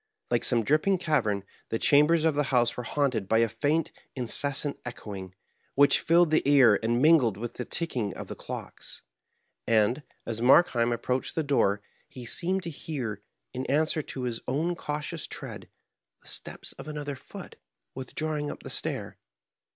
Like 0.31 0.43
some 0.43 0.63
dripping 0.63 0.97
cavera, 0.97 1.43
the 1.69 1.77
chambers 1.77 2.23
of 2.23 2.33
the 2.33 2.45
house 2.49 2.75
were 2.75 2.81
haunted 2.81 3.27
by 3.29 3.37
a 3.37 3.47
faint, 3.47 3.91
incessant 4.15 4.79
echoing, 4.83 5.35
which 5.75 5.99
filled 5.99 6.31
the 6.31 6.41
ear, 6.43 6.79
and 6.81 6.99
mingled 7.03 7.37
with 7.37 7.53
the 7.53 7.65
ticking 7.65 8.11
of 8.17 8.25
the 8.25 8.33
clocks. 8.33 9.03
And, 9.67 10.01
as 10.25 10.41
Markheim 10.41 10.91
approached 10.91 11.35
the 11.35 11.43
door, 11.43 11.81
he 12.09 12.25
seemed 12.25 12.63
to 12.63 12.71
hear, 12.71 13.21
in 13.53 13.63
answer 13.67 14.01
to 14.01 14.23
his 14.23 14.39
own 14.47 14.75
cautious 14.75 15.27
tread, 15.27 15.69
the 16.23 16.27
steps 16.27 16.71
of 16.79 16.87
another 16.87 17.15
foot 17.15 17.55
withdrawing 17.93 18.49
up 18.49 18.63
the 18.63 18.71
stair. 18.71 19.19